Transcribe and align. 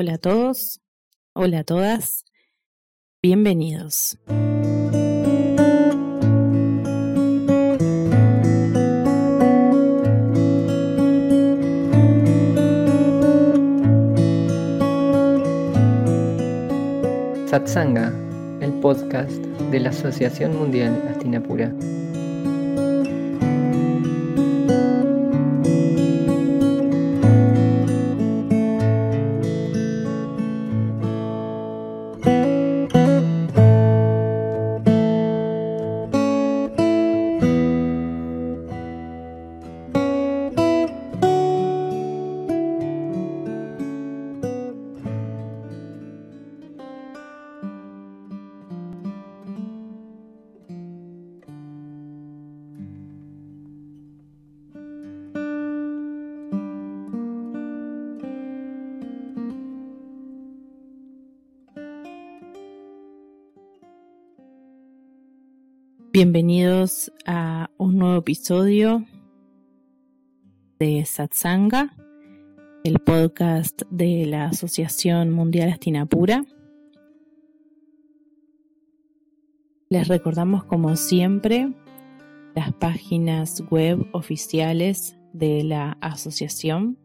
Hola 0.00 0.14
a 0.14 0.18
todos, 0.18 0.80
hola 1.34 1.58
a 1.58 1.64
todas, 1.64 2.24
bienvenidos. 3.20 4.16
Satsanga, 17.48 18.12
el 18.60 18.72
podcast 18.80 19.32
de 19.72 19.80
la 19.80 19.88
Asociación 19.88 20.56
Mundial 20.56 21.08
Astinapura. 21.10 21.74
Bienvenidos 66.20 67.12
a 67.26 67.70
un 67.78 67.96
nuevo 67.96 68.16
episodio 68.16 69.06
de 70.80 71.04
Satsanga, 71.04 71.94
el 72.82 72.98
podcast 72.98 73.82
de 73.88 74.26
la 74.26 74.46
Asociación 74.46 75.30
Mundial 75.30 75.70
Astinapura. 75.70 76.44
Les 79.90 80.08
recordamos 80.08 80.64
como 80.64 80.96
siempre 80.96 81.72
las 82.56 82.72
páginas 82.72 83.62
web 83.70 84.04
oficiales 84.10 85.16
de 85.32 85.62
la 85.62 85.98
asociación 86.00 86.98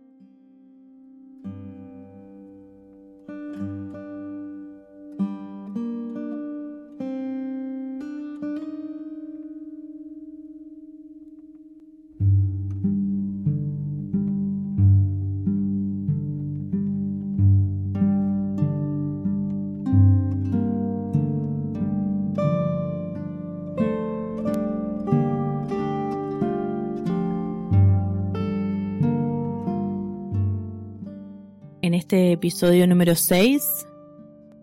Este 31.95 32.33
episodio 32.33 32.85
número 32.88 33.16
6 33.16 33.88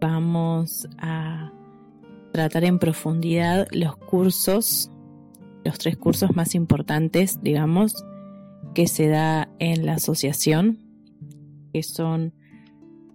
vamos 0.01 0.87
a 0.99 1.51
tratar 2.31 2.65
en 2.65 2.79
profundidad 2.79 3.67
los 3.73 3.97
cursos, 3.97 4.91
los 5.65 5.79
tres 5.79 5.97
cursos 5.97 6.37
más 6.37 6.55
importantes, 6.55 7.43
digamos, 7.43 8.05
que 8.75 8.87
se 8.87 9.09
da 9.09 9.49
en 9.59 9.87
la 9.87 9.95
asociación, 9.95 10.79
que 11.73 11.83
son 11.83 12.35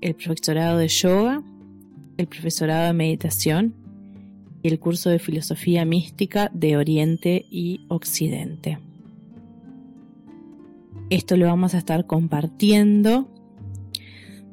el 0.01 0.15
profesorado 0.15 0.79
de 0.79 0.87
yoga, 0.87 1.43
el 2.17 2.27
profesorado 2.27 2.87
de 2.87 2.93
meditación 2.93 3.75
y 4.63 4.69
el 4.69 4.79
curso 4.79 5.11
de 5.11 5.19
filosofía 5.19 5.85
mística 5.85 6.49
de 6.53 6.75
Oriente 6.75 7.45
y 7.51 7.85
Occidente. 7.87 8.79
Esto 11.11 11.37
lo 11.37 11.45
vamos 11.45 11.75
a 11.75 11.77
estar 11.77 12.07
compartiendo 12.07 13.29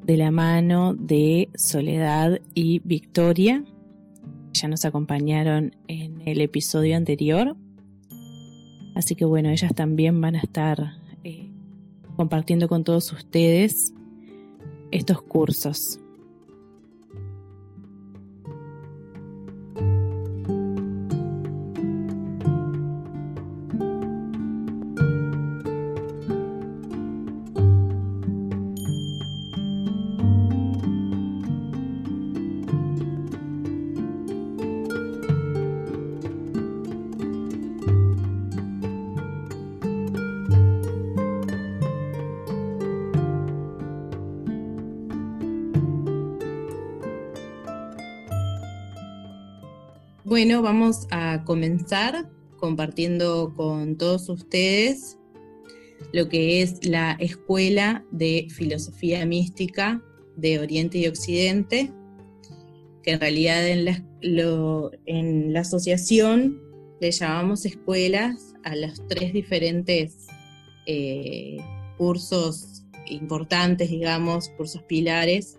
de 0.05 0.17
la 0.17 0.31
mano 0.31 0.95
de 0.95 1.49
Soledad 1.55 2.41
y 2.55 2.81
Victoria. 2.85 3.65
Ya 4.53 4.69
nos 4.69 4.85
acompañaron 4.85 5.75
en 5.89 6.21
el 6.27 6.41
episodio 6.41 6.97
anterior. 6.97 7.57
Así 8.95 9.15
que 9.17 9.25
bueno, 9.25 9.49
ellas 9.51 9.75
también 9.75 10.21
van 10.21 10.37
a 10.37 10.41
estar 10.41 10.95
eh, 11.25 11.51
compartiendo 12.17 12.69
con 12.69 12.85
todos 12.85 13.13
ustedes 13.13 13.93
estos 14.91 15.23
cursos. 15.23 15.99
Bueno, 50.45 50.61
vamos 50.61 51.07
a 51.11 51.43
comenzar 51.47 52.29
compartiendo 52.59 53.55
con 53.57 53.97
todos 53.97 54.29
ustedes 54.29 55.17
lo 56.13 56.29
que 56.29 56.61
es 56.61 56.85
la 56.87 57.13
Escuela 57.13 58.05
de 58.11 58.49
Filosofía 58.51 59.25
Mística 59.25 60.03
de 60.37 60.59
Oriente 60.59 60.99
y 60.99 61.07
Occidente, 61.07 61.91
que 63.03 63.13
en 63.13 63.21
realidad 63.21 63.67
en 63.67 63.87
la, 65.55 65.61
asociación 65.61 66.61
le 67.01 67.11
llamamos 67.11 67.65
escuelas 67.65 68.53
a 68.65 68.77
los 68.77 69.03
tres 69.09 69.33
diferentes 69.33 70.27
eh, 70.87 71.57
cursos 71.97 72.85
importantes, 73.07 73.89
digamos, 73.89 74.51
cursos 74.59 74.83
pilares, 74.83 75.57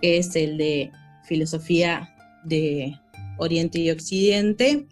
que 0.00 0.16
es 0.16 0.34
el 0.34 0.56
de 0.56 0.90
filosofía 1.24 2.08
de 2.46 2.98
Oriente 3.38 3.78
y 3.78 3.90
Occidente, 3.90 4.86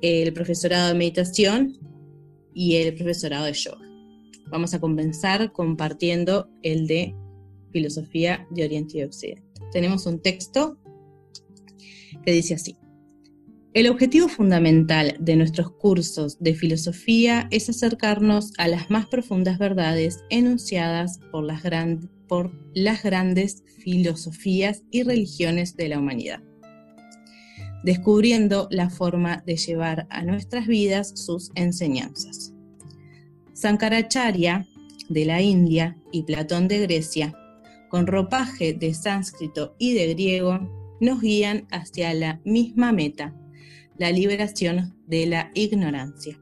el 0.00 0.32
profesorado 0.32 0.88
de 0.88 0.94
meditación 0.94 1.78
y 2.52 2.76
el 2.76 2.94
profesorado 2.94 3.46
de 3.46 3.52
yoga. 3.52 3.88
Vamos 4.50 4.74
a 4.74 4.80
comenzar 4.80 5.52
compartiendo 5.52 6.50
el 6.62 6.86
de 6.86 7.14
filosofía 7.70 8.46
de 8.50 8.64
Oriente 8.64 8.98
y 8.98 9.02
Occidente. 9.04 9.42
Tenemos 9.72 10.04
un 10.06 10.20
texto 10.20 10.78
que 12.24 12.32
dice 12.32 12.54
así. 12.54 12.76
El 13.72 13.88
objetivo 13.88 14.28
fundamental 14.28 15.16
de 15.18 15.36
nuestros 15.36 15.70
cursos 15.70 16.38
de 16.40 16.54
filosofía 16.54 17.48
es 17.50 17.70
acercarnos 17.70 18.52
a 18.58 18.68
las 18.68 18.90
más 18.90 19.06
profundas 19.06 19.58
verdades 19.58 20.18
enunciadas 20.28 21.20
por 21.30 21.44
las, 21.44 21.62
por 22.28 22.52
las 22.74 23.02
grandes 23.02 23.64
filosofías 23.78 24.82
y 24.90 25.04
religiones 25.04 25.74
de 25.74 25.88
la 25.88 25.98
humanidad 25.98 26.42
descubriendo 27.82 28.68
la 28.70 28.90
forma 28.90 29.42
de 29.46 29.56
llevar 29.56 30.06
a 30.10 30.22
nuestras 30.22 30.66
vidas 30.66 31.12
sus 31.14 31.50
enseñanzas. 31.54 32.52
Sankaracharya 33.52 34.66
de 35.08 35.24
la 35.24 35.42
India 35.42 35.96
y 36.10 36.22
Platón 36.22 36.68
de 36.68 36.80
Grecia, 36.80 37.34
con 37.88 38.06
ropaje 38.06 38.72
de 38.72 38.94
sánscrito 38.94 39.74
y 39.78 39.94
de 39.94 40.14
griego, 40.14 40.60
nos 41.00 41.20
guían 41.20 41.66
hacia 41.70 42.14
la 42.14 42.40
misma 42.44 42.92
meta, 42.92 43.34
la 43.98 44.10
liberación 44.10 44.94
de 45.06 45.26
la 45.26 45.50
ignorancia, 45.54 46.40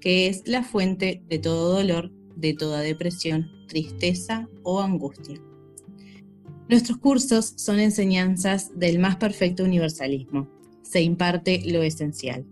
que 0.00 0.28
es 0.28 0.42
la 0.46 0.62
fuente 0.62 1.22
de 1.28 1.38
todo 1.38 1.74
dolor, 1.74 2.12
de 2.36 2.54
toda 2.54 2.80
depresión, 2.80 3.50
tristeza 3.68 4.48
o 4.62 4.80
angustia. 4.80 5.40
Nuestros 6.68 6.98
cursos 6.98 7.54
son 7.56 7.78
enseñanzas 7.78 8.70
del 8.78 8.98
más 8.98 9.16
perfecto 9.16 9.64
universalismo. 9.64 10.53
Se 10.84 11.02
imparte 11.02 11.62
lo 11.66 11.82
esencial. 11.82 12.46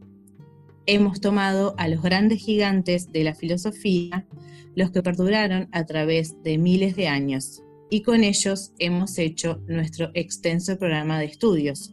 Hemos 0.86 1.20
tomado 1.20 1.76
a 1.78 1.86
los 1.86 2.02
grandes 2.02 2.40
gigantes 2.44 3.12
de 3.12 3.22
la 3.22 3.36
filosofía, 3.36 4.26
los 4.74 4.90
que 4.90 5.02
perduraron 5.02 5.68
a 5.70 5.86
través 5.86 6.42
de 6.42 6.58
miles 6.58 6.96
de 6.96 7.06
años, 7.06 7.62
y 7.88 8.02
con 8.02 8.24
ellos 8.24 8.72
hemos 8.80 9.18
hecho 9.18 9.62
nuestro 9.68 10.10
extenso 10.14 10.76
programa 10.78 11.20
de 11.20 11.26
estudios, 11.26 11.92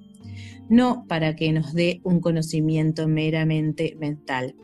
no 0.70 1.06
para 1.08 1.36
que 1.36 1.52
nos 1.52 1.74
dé 1.74 2.00
un 2.04 2.20
conocimiento 2.20 3.08
meramente 3.08 3.96
mental, 4.00 4.56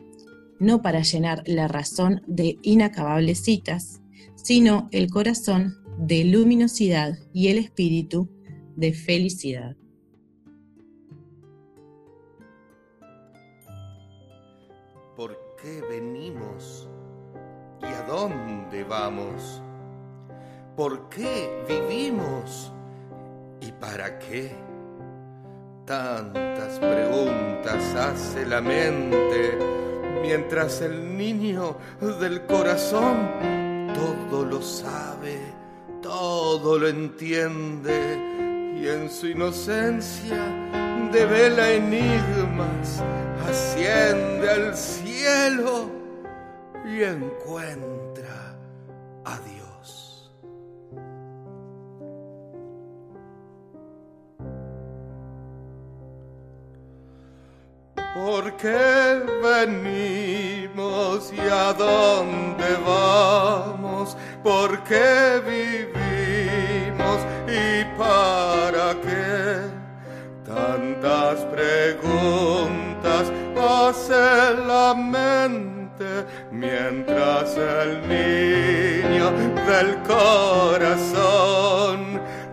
no 0.58 0.82
para 0.82 1.02
llenar 1.02 1.42
la 1.46 1.68
razón 1.68 2.22
de 2.26 2.58
inacabables 2.62 3.44
citas, 3.44 4.00
sino 4.34 4.88
el 4.92 5.10
corazón 5.10 5.76
de 5.98 6.24
luminosidad 6.24 7.18
y 7.32 7.48
el 7.48 7.58
espíritu 7.58 8.28
de 8.76 8.92
felicidad. 8.92 9.76
Venimos 15.88 16.88
y 17.82 17.86
a 17.86 18.02
dónde 18.02 18.84
vamos? 18.84 19.60
¿Por 20.76 21.08
qué 21.08 21.64
vivimos 21.68 22.72
y 23.60 23.72
para 23.72 24.18
qué? 24.18 24.52
Tantas 25.84 26.78
preguntas 26.78 27.94
hace 27.94 28.44
la 28.46 28.60
mente 28.60 29.58
mientras 30.22 30.80
el 30.82 31.16
niño 31.16 31.76
del 32.20 32.44
corazón 32.46 33.30
todo 33.94 34.44
lo 34.44 34.60
sabe, 34.60 35.38
todo 36.02 36.78
lo 36.78 36.88
entiende 36.88 38.76
y 38.80 38.88
en 38.88 39.10
su 39.10 39.28
inocencia 39.28 40.66
devela 41.12 41.72
asciende 43.48 44.50
al 44.50 44.76
cielo 44.76 45.90
y 46.84 47.02
encuentra 47.02 48.56
a 49.24 49.38
Dios. 49.40 50.32
¿Por 58.14 58.56
qué 58.56 59.22
venimos 59.42 61.32
y 61.32 61.40
a 61.40 61.72
dónde 61.74 62.76
vamos? 62.86 64.16
¿Por 64.42 64.82
qué 64.84 65.42
vivimos 65.46 67.20
y 67.46 67.84
para 67.98 68.94
qué? 69.02 69.65
Tantas 71.06 71.38
preguntas 71.54 73.30
hace 73.56 74.56
la 74.66 74.92
mente 74.92 76.26
mientras 76.50 77.56
el 77.56 78.00
niño 78.08 79.30
del 79.68 80.02
corazón 80.02 81.40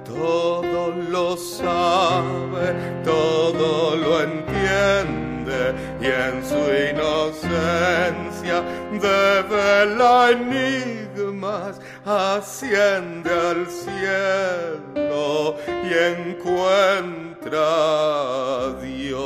todo 0.05 0.91
lo 0.91 1.35
sabe, 1.35 2.75
todo 3.03 3.95
lo 3.95 4.21
entiende 4.21 5.73
y 5.99 6.05
en 6.05 6.45
su 6.45 6.61
inocencia 6.93 8.61
devela 8.91 10.29
enigmas, 10.29 11.81
asciende 12.05 13.31
al 13.31 13.65
cielo 13.65 15.57
y 15.67 15.91
encuentra 15.91 17.32
a 17.51 18.79
Dios. 18.81 19.21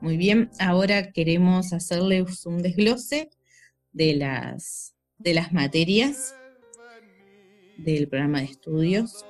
Muy 0.00 0.16
bien, 0.16 0.50
ahora 0.58 1.10
queremos 1.12 1.72
hacerles 1.72 2.46
un 2.46 2.62
desglose 2.62 3.30
de 3.92 4.14
las, 4.14 4.94
de 5.18 5.34
las 5.34 5.52
materias 5.52 6.34
del 7.76 8.08
programa 8.08 8.38
de 8.40 8.44
estudios 8.46 9.24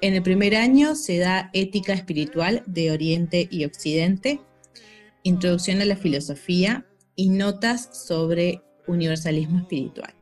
en 0.00 0.14
el 0.14 0.22
primer 0.22 0.54
año 0.54 0.94
se 0.94 1.18
da 1.18 1.50
Ética 1.52 1.92
Espiritual 1.92 2.62
de 2.66 2.92
Oriente 2.92 3.48
y 3.50 3.64
Occidente, 3.64 4.40
Introducción 5.24 5.82
a 5.82 5.84
la 5.84 5.96
Filosofía 5.96 6.86
y 7.16 7.30
Notas 7.30 8.06
sobre 8.06 8.62
Universalismo 8.86 9.58
Espiritual. 9.58 10.14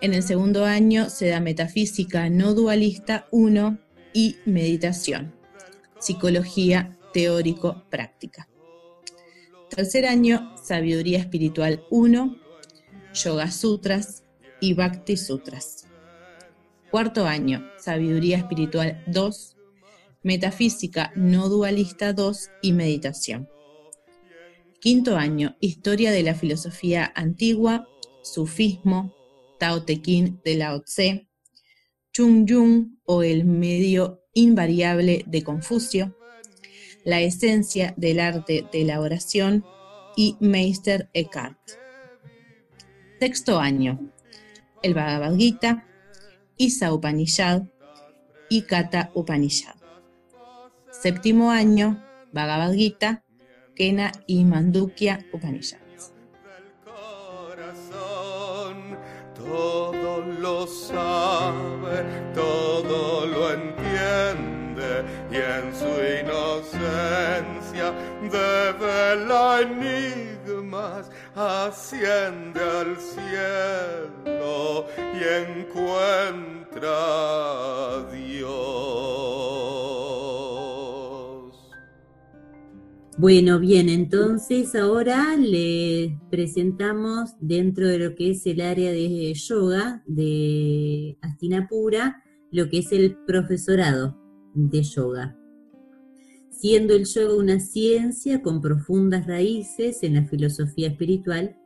En 0.00 0.14
el 0.14 0.22
segundo 0.22 0.64
año 0.64 1.10
se 1.10 1.26
da 1.26 1.40
Metafísica 1.40 2.30
No 2.30 2.54
Dualista 2.54 3.26
1 3.32 3.78
y 4.12 4.36
Meditación, 4.44 5.34
Psicología 5.98 6.96
Teórico-Práctica. 7.12 8.48
Tercer 9.68 10.06
año, 10.06 10.54
Sabiduría 10.62 11.18
Espiritual 11.18 11.82
1, 11.90 12.36
Yoga 13.12 13.50
Sutras 13.50 14.22
y 14.60 14.74
Bhakti 14.74 15.16
Sutras. 15.16 15.88
Cuarto 16.92 17.26
año, 17.26 17.68
Sabiduría 17.76 18.36
Espiritual 18.36 19.02
2, 19.08 19.56
Metafísica 20.22 21.10
No 21.16 21.48
Dualista 21.48 22.12
2 22.12 22.50
y 22.62 22.72
Meditación. 22.72 23.48
Quinto 24.80 25.16
año, 25.16 25.56
Historia 25.58 26.12
de 26.12 26.22
la 26.22 26.36
Filosofía 26.36 27.12
Antigua, 27.16 27.88
Sufismo, 28.22 29.17
Tao 29.58 29.82
Te 29.82 30.00
Ching 30.00 30.40
de 30.44 30.56
Lao 30.56 30.82
Tse, 30.82 31.28
Chung 32.12 32.46
Yung 32.46 33.00
o 33.04 33.22
el 33.22 33.44
medio 33.44 34.22
invariable 34.34 35.24
de 35.26 35.42
Confucio, 35.42 36.16
La 37.04 37.20
esencia 37.20 37.94
del 37.96 38.20
arte 38.20 38.66
de 38.70 38.84
la 38.84 39.00
oración 39.00 39.64
y 40.16 40.36
Meister 40.40 41.08
Eckhart. 41.14 41.58
Sexto 43.18 43.58
año, 43.58 44.12
el 44.82 44.94
Bhagavad 44.94 45.36
Gita, 45.36 45.86
Isa 46.56 46.92
Upanishad 46.92 47.62
y 48.48 48.62
Kata 48.62 49.10
Upanishad. 49.14 49.76
Séptimo 50.90 51.50
año, 51.50 52.04
Bhagavad 52.32 52.74
Gita, 52.74 53.24
Kena 53.74 54.12
y 54.26 54.44
Mandukya 54.44 55.24
Upanishad. 55.32 55.87
Todo 59.48 60.22
lo 60.40 60.66
sabe, 60.66 62.04
todo 62.34 63.26
lo 63.26 63.52
entiende 63.52 65.04
y 65.30 65.36
en 65.36 65.74
su 65.74 65.86
inocencia 66.22 67.92
devela 68.22 69.60
enigmas, 69.60 71.10
asciende 71.34 72.60
al 72.60 72.96
cielo 72.98 74.86
y 74.96 75.24
encuentra 75.42 76.90
a 77.94 78.04
Dios. 78.12 79.17
Bueno, 83.18 83.58
bien, 83.58 83.88
entonces 83.88 84.76
ahora 84.76 85.36
le 85.36 86.20
presentamos 86.30 87.34
dentro 87.40 87.88
de 87.88 87.98
lo 87.98 88.14
que 88.14 88.30
es 88.30 88.46
el 88.46 88.60
área 88.60 88.92
de 88.92 89.34
yoga 89.34 90.04
de 90.06 91.18
Astinapura, 91.20 92.22
lo 92.52 92.68
que 92.68 92.78
es 92.78 92.92
el 92.92 93.16
profesorado 93.26 94.16
de 94.54 94.84
yoga. 94.84 95.36
Siendo 96.48 96.94
el 96.94 97.06
yoga 97.06 97.34
una 97.34 97.58
ciencia 97.58 98.40
con 98.40 98.60
profundas 98.60 99.26
raíces 99.26 100.04
en 100.04 100.14
la 100.14 100.24
filosofía 100.24 100.86
espiritual, 100.86 101.56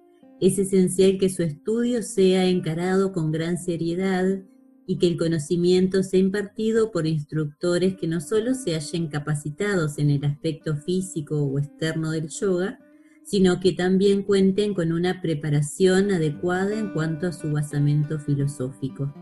es 0.41 0.59
esencial 0.59 1.19
que 1.19 1.29
su 1.29 1.43
estudio 1.43 2.03
sea 2.03 2.47
encarado 2.47 3.13
con 3.13 3.31
gran 3.31 3.59
seriedad 3.59 4.43
y 4.87 4.99
que 4.99 5.07
el 5.07 5.17
conocimiento 5.17 6.03
sea 6.03 6.21
impartido 6.21 6.91
por 6.91 7.07
instructores 7.07 7.97
que 7.97 8.09
no 8.09 8.21
solo 8.21 8.55
se 8.55 8.75
hallen 8.75 9.09
capacitados 9.09 9.99
en 9.99 10.11
el 10.11 10.25
aspecto 10.25 10.77
físico 10.77 11.43
o 11.43 11.59
externo 11.59 12.11
del 12.11 12.29
yoga, 12.29 12.79
sino 13.25 13.61
que 13.61 13.73
también 13.73 14.23
cuenten 14.23 14.75
con 14.75 14.93
una 14.93 15.23
preparación 15.23 16.11
adecuada 16.11 16.79
en 16.79 16.93
cuanto 16.93 17.29
a 17.29 17.33
su 17.33 17.53
basamento 17.53 18.19
filosófico. 18.19 19.15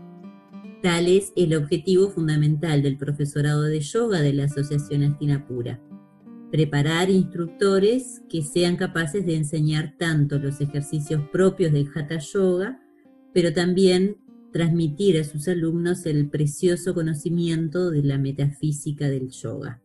Tal 0.81 1.07
es 1.07 1.31
el 1.35 1.55
objetivo 1.55 2.09
fundamental 2.09 2.81
del 2.81 2.97
profesorado 2.97 3.61
de 3.61 3.79
yoga 3.81 4.21
de 4.21 4.33
la 4.33 4.45
Asociación 4.45 5.03
Astinapura. 5.03 5.79
Preparar 6.51 7.11
instructores 7.11 8.23
que 8.27 8.41
sean 8.41 8.77
capaces 8.77 9.25
de 9.25 9.35
enseñar 9.35 9.95
tanto 9.99 10.39
los 10.39 10.59
ejercicios 10.59 11.21
propios 11.31 11.71
del 11.71 11.87
Hatha 11.93 12.17
Yoga, 12.17 12.81
pero 13.31 13.53
también 13.53 14.17
transmitir 14.51 15.19
a 15.19 15.23
sus 15.23 15.47
alumnos 15.47 16.05
el 16.05 16.29
precioso 16.29 16.93
conocimiento 16.93 17.89
de 17.89 18.03
la 18.03 18.17
metafísica 18.17 19.09
del 19.09 19.29
yoga. 19.29 19.81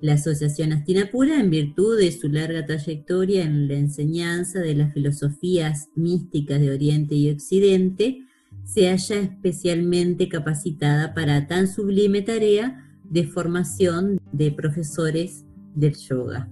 La 0.00 0.14
Asociación 0.14 0.72
Astinapura, 0.72 1.40
en 1.40 1.50
virtud 1.50 1.98
de 1.98 2.12
su 2.12 2.28
larga 2.28 2.66
trayectoria 2.66 3.44
en 3.44 3.66
la 3.66 3.74
enseñanza 3.74 4.60
de 4.60 4.74
las 4.74 4.92
filosofías 4.92 5.88
místicas 5.94 6.60
de 6.60 6.70
Oriente 6.70 7.14
y 7.14 7.30
Occidente, 7.30 8.20
se 8.64 8.88
halla 8.88 9.20
especialmente 9.20 10.28
capacitada 10.28 11.14
para 11.14 11.46
tan 11.46 11.66
sublime 11.66 12.22
tarea 12.22 12.82
de 13.04 13.24
formación 13.24 14.20
de 14.32 14.50
profesores 14.52 15.44
del 15.74 15.94
yoga. 15.94 16.50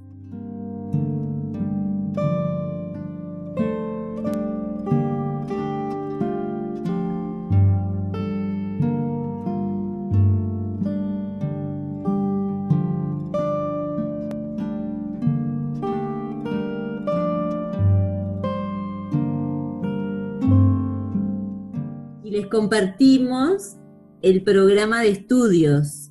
Les 22.35 22.49
compartimos 22.49 23.77
el 24.21 24.43
programa 24.43 25.03
de 25.03 25.11
estudios 25.11 26.11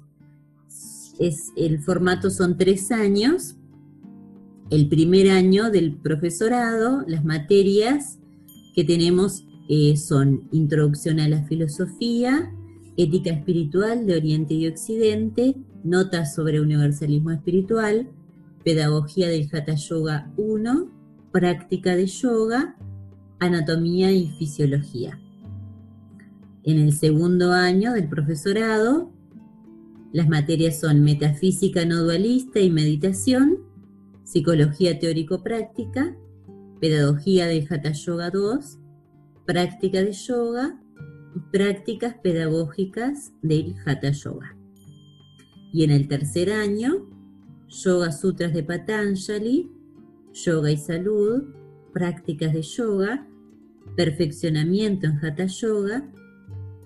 es, 1.20 1.52
el 1.58 1.80
formato 1.82 2.30
son 2.30 2.56
tres 2.58 2.94
años. 2.94 3.58
El 4.70 4.88
primer 4.88 5.30
año 5.32 5.70
del 5.70 5.98
profesorado, 5.98 7.04
las 7.08 7.26
materias 7.26 8.20
que 8.74 8.86
tenemos 8.86 9.46
eh, 9.68 9.98
son 9.98 10.48
Introducción 10.54 11.20
a 11.20 11.28
la 11.28 11.44
Filosofía, 11.44 12.54
Ética 12.96 13.32
Espiritual 13.32 14.06
de 14.06 14.16
Oriente 14.16 14.54
y 14.54 14.68
Occidente, 14.68 15.58
Notas 15.84 16.34
sobre 16.34 16.62
Universalismo 16.62 17.32
Espiritual, 17.32 18.08
Pedagogía 18.64 19.28
del 19.28 19.50
Hatha 19.52 19.76
Yoga 19.76 20.32
1, 20.38 20.90
Práctica 21.34 21.98
de 21.98 22.06
Yoga, 22.06 22.78
Anatomía 23.40 24.14
y 24.14 24.30
Fisiología. 24.40 25.20
En 26.64 26.80
el 26.80 26.94
segundo 26.94 27.52
año 27.52 27.94
del 27.94 28.08
profesorado 28.08 29.12
las 30.14 30.30
materias 30.30 30.80
son 30.80 31.04
metafísica 31.04 31.86
no 31.86 32.04
dualista 32.04 32.60
y 32.60 32.70
meditación, 32.70 33.58
psicología 34.24 35.00
teórico-práctica, 35.00 36.16
pedagogía 36.80 37.48
del 37.48 37.66
Hatha 37.68 37.94
Yoga 37.94 38.30
2, 38.30 38.78
práctica 39.46 40.04
de 40.04 40.12
yoga 40.12 40.80
prácticas 41.52 42.16
pedagógicas 42.22 43.34
del 43.42 43.76
Hatha 43.86 44.12
Yoga. 44.12 44.56
Y 45.74 45.84
en 45.84 45.90
el 45.90 46.08
tercer 46.08 46.52
año, 46.52 47.10
Yoga 47.68 48.12
Sutras 48.12 48.54
de 48.54 48.64
Patanjali, 48.64 49.72
Yoga 50.34 50.72
y 50.72 50.78
Salud, 50.78 51.44
prácticas 51.92 52.54
de 52.54 52.62
yoga, 52.62 53.28
perfeccionamiento 53.96 55.08
en 55.08 55.26
Hatha 55.26 55.46
Yoga, 55.46 56.08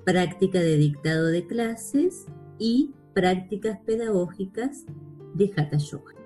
práctica 0.08 0.62
de 0.62 0.78
dictado 0.78 1.26
de 1.26 1.46
clases 1.46 2.28
y 2.58 2.92
prácticas 3.14 3.78
pedagógicas 3.86 4.86
de 5.34 5.52
Hatha 5.54 5.76
Yoga. 5.80 6.17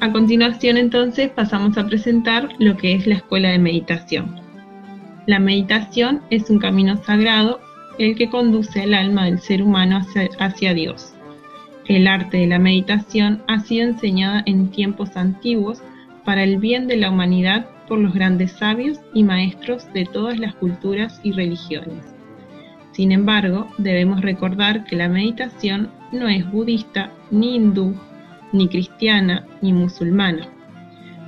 A 0.00 0.12
continuación 0.12 0.78
entonces 0.78 1.28
pasamos 1.28 1.76
a 1.76 1.86
presentar 1.86 2.48
lo 2.58 2.74
que 2.78 2.94
es 2.94 3.06
la 3.06 3.16
escuela 3.16 3.50
de 3.50 3.58
meditación. 3.58 4.40
La 5.26 5.38
meditación 5.38 6.22
es 6.30 6.48
un 6.48 6.58
camino 6.58 6.96
sagrado 7.04 7.60
el 7.98 8.16
que 8.16 8.30
conduce 8.30 8.80
al 8.80 8.94
alma 8.94 9.26
del 9.26 9.40
ser 9.40 9.62
humano 9.62 9.98
hacia, 9.98 10.30
hacia 10.38 10.72
Dios. 10.72 11.14
El 11.86 12.06
arte 12.06 12.38
de 12.38 12.46
la 12.46 12.58
meditación 12.58 13.42
ha 13.46 13.60
sido 13.60 13.88
enseñada 13.88 14.42
en 14.46 14.70
tiempos 14.70 15.18
antiguos 15.18 15.82
para 16.24 16.44
el 16.44 16.56
bien 16.56 16.86
de 16.86 16.96
la 16.96 17.10
humanidad 17.10 17.66
por 17.86 17.98
los 17.98 18.14
grandes 18.14 18.52
sabios 18.52 18.98
y 19.12 19.22
maestros 19.22 19.92
de 19.92 20.06
todas 20.06 20.38
las 20.38 20.54
culturas 20.54 21.20
y 21.22 21.32
religiones. 21.32 22.14
Sin 22.92 23.12
embargo, 23.12 23.68
debemos 23.76 24.22
recordar 24.22 24.84
que 24.84 24.96
la 24.96 25.10
meditación 25.10 25.90
no 26.10 26.26
es 26.26 26.50
budista, 26.50 27.10
ni 27.30 27.56
hindú, 27.56 27.94
ni 28.52 28.68
cristiana, 28.68 29.46
ni 29.62 29.72
musulmana. 29.72 30.48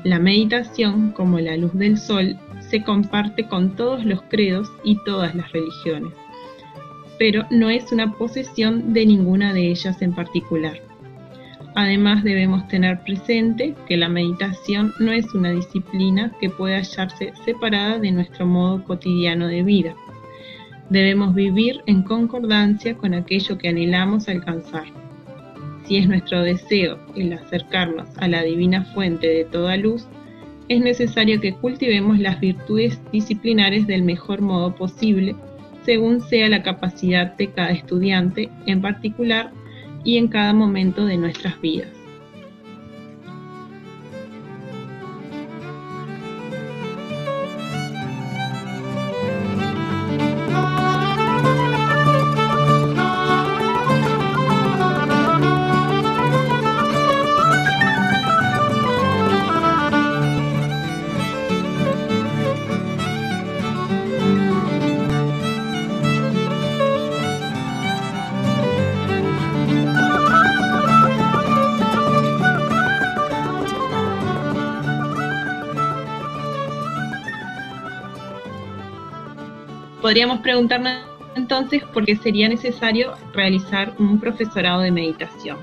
La 0.04 0.18
meditación, 0.18 1.12
como 1.12 1.38
la 1.38 1.56
luz 1.56 1.72
del 1.74 1.96
sol, 1.96 2.36
se 2.60 2.82
comparte 2.82 3.46
con 3.46 3.76
todos 3.76 4.04
los 4.04 4.22
credos 4.22 4.68
y 4.84 4.96
todas 5.04 5.34
las 5.34 5.52
religiones, 5.52 6.12
pero 7.18 7.46
no 7.50 7.70
es 7.70 7.92
una 7.92 8.12
posesión 8.12 8.92
de 8.92 9.06
ninguna 9.06 9.52
de 9.52 9.70
ellas 9.70 10.00
en 10.02 10.14
particular. 10.14 10.80
Además 11.74 12.22
debemos 12.22 12.66
tener 12.68 13.02
presente 13.02 13.74
que 13.86 13.96
la 13.96 14.08
meditación 14.08 14.92
no 14.98 15.10
es 15.12 15.32
una 15.34 15.52
disciplina 15.52 16.32
que 16.40 16.50
pueda 16.50 16.76
hallarse 16.76 17.32
separada 17.44 17.98
de 17.98 18.12
nuestro 18.12 18.46
modo 18.46 18.84
cotidiano 18.84 19.46
de 19.46 19.62
vida. 19.62 19.94
Debemos 20.90 21.34
vivir 21.34 21.80
en 21.86 22.02
concordancia 22.02 22.94
con 22.96 23.14
aquello 23.14 23.56
que 23.56 23.68
anhelamos 23.68 24.28
alcanzar. 24.28 24.84
Si 25.92 25.98
es 25.98 26.08
nuestro 26.08 26.42
deseo 26.42 26.98
el 27.16 27.34
acercarnos 27.34 28.08
a 28.16 28.26
la 28.26 28.42
divina 28.42 28.82
fuente 28.94 29.26
de 29.26 29.44
toda 29.44 29.76
luz, 29.76 30.08
es 30.70 30.80
necesario 30.80 31.38
que 31.38 31.52
cultivemos 31.52 32.18
las 32.18 32.40
virtudes 32.40 32.98
disciplinares 33.12 33.86
del 33.86 34.02
mejor 34.02 34.40
modo 34.40 34.74
posible, 34.74 35.36
según 35.84 36.22
sea 36.22 36.48
la 36.48 36.62
capacidad 36.62 37.36
de 37.36 37.50
cada 37.50 37.72
estudiante 37.72 38.48
en 38.64 38.80
particular 38.80 39.52
y 40.02 40.16
en 40.16 40.28
cada 40.28 40.54
momento 40.54 41.04
de 41.04 41.18
nuestras 41.18 41.60
vidas. 41.60 41.90
Podríamos 80.12 80.40
preguntarnos 80.40 81.06
entonces 81.36 81.82
por 81.84 82.04
qué 82.04 82.16
sería 82.16 82.46
necesario 82.46 83.14
realizar 83.32 83.94
un 83.98 84.20
profesorado 84.20 84.82
de 84.82 84.90
meditación. 84.90 85.56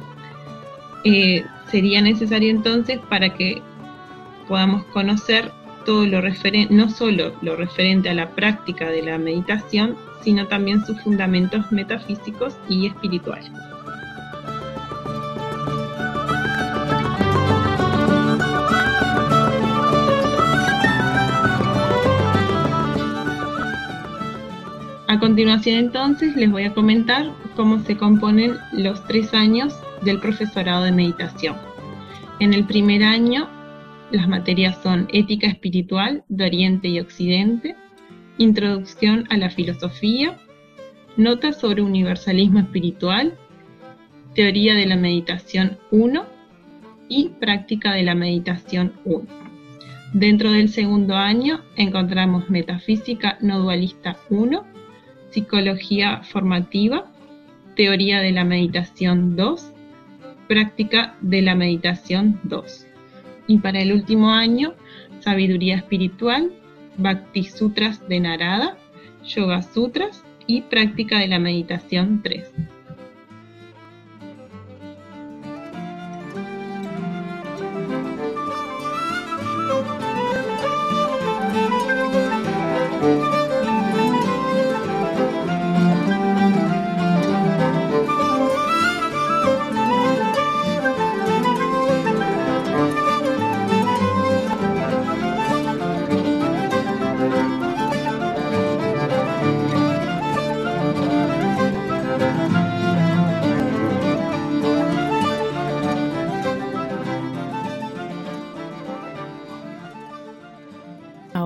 Eh, 1.04 1.46
sería 1.70 2.02
necesario 2.02 2.50
entonces 2.50 2.98
para 3.10 3.32
que 3.32 3.62
podamos 4.48 4.86
conocer 4.86 5.52
todo 5.86 6.08
lo 6.08 6.20
referente, 6.20 6.74
no 6.74 6.90
solo 6.90 7.32
lo 7.44 7.58
referente 7.58 8.10
a 8.10 8.16
la 8.16 8.32
práctica 8.32 8.90
de 8.90 9.04
la 9.04 9.20
meditación, 9.20 9.96
sino 10.24 10.48
también 10.48 10.84
sus 10.84 11.00
fundamentos 11.04 11.72
metafísicos 11.72 12.58
y 12.68 12.88
espirituales. 12.88 13.52
A 25.10 25.20
continuación 25.20 25.80
entonces 25.80 26.36
les 26.36 26.52
voy 26.52 26.66
a 26.66 26.74
comentar 26.76 27.32
cómo 27.56 27.80
se 27.80 27.98
componen 27.98 28.58
los 28.74 29.04
tres 29.08 29.34
años 29.34 29.74
del 30.04 30.20
profesorado 30.20 30.84
de 30.84 30.92
meditación. 30.92 31.56
En 32.40 32.54
el 32.54 32.68
primer 32.68 33.02
año 33.02 33.50
las 34.12 34.28
materias 34.28 34.78
son 34.84 35.08
ética 35.12 35.48
espiritual 35.48 36.24
de 36.30 36.46
Oriente 36.46 36.90
y 36.90 37.00
Occidente, 37.00 37.76
introducción 38.38 39.26
a 39.32 39.38
la 39.38 39.50
filosofía, 39.50 40.38
notas 41.18 41.60
sobre 41.60 41.82
universalismo 41.82 42.60
espiritual, 42.60 43.36
teoría 44.36 44.76
de 44.76 44.86
la 44.86 44.96
meditación 44.96 45.80
1 45.90 46.24
y 47.08 47.30
práctica 47.40 47.94
de 47.94 48.04
la 48.04 48.14
meditación 48.14 48.94
1. 49.06 49.26
Dentro 50.14 50.52
del 50.52 50.70
segundo 50.70 51.16
año 51.16 51.62
encontramos 51.78 52.48
metafísica 52.52 53.40
no 53.42 53.58
dualista 53.58 54.16
1, 54.30 54.70
psicología 55.32 56.22
formativa, 56.24 57.06
teoría 57.76 58.20
de 58.20 58.32
la 58.32 58.44
meditación 58.44 59.36
2, 59.36 59.72
práctica 60.48 61.16
de 61.22 61.42
la 61.42 61.56
meditación 61.56 62.40
2. 62.44 62.88
Y 63.48 63.60
para 63.60 63.82
el 63.82 63.94
último 63.94 64.32
año, 64.32 64.74
sabiduría 65.20 65.78
espiritual, 65.78 66.52
Bhakti 66.98 67.44
Sutras 67.44 68.08
de 68.08 68.20
Narada, 68.20 68.78
Yoga 69.26 69.62
Sutras 69.62 70.24
y 70.48 70.62
práctica 70.62 71.20
de 71.20 71.28
la 71.28 71.40
meditación 71.40 72.22
3. 72.24 72.52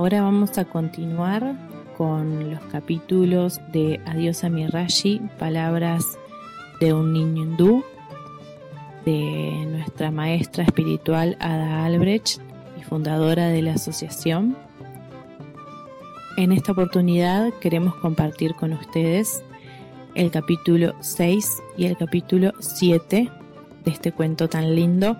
A 0.04 0.66
continuar 0.66 1.56
con 1.98 2.52
los 2.52 2.60
capítulos 2.64 3.62
de 3.72 4.02
Adiós 4.06 4.44
a 4.44 4.50
mi 4.50 4.68
Rashi, 4.68 5.22
palabras 5.40 6.20
de 6.82 6.94
un 6.94 7.14
niño 7.14 7.44
hindú, 7.44 7.86
de 9.06 9.66
nuestra 9.66 10.12
maestra 10.12 10.66
espiritual 10.66 11.38
Ada 11.40 11.86
Albrecht 11.86 12.42
y 12.78 12.84
fundadora 12.84 13.48
de 13.48 13.62
la 13.62 13.76
asociación. 13.76 14.58
En 16.36 16.52
esta 16.52 16.74
oportunidad 16.74 17.54
queremos 17.62 17.96
compartir 17.96 18.56
con 18.56 18.74
ustedes 18.74 19.42
el 20.16 20.32
capítulo 20.32 20.96
6 21.00 21.64
y 21.78 21.86
el 21.86 21.96
capítulo 21.96 22.52
7 22.60 23.32
de 23.86 23.92
este 23.92 24.12
cuento 24.12 24.50
tan 24.50 24.76
lindo. 24.76 25.16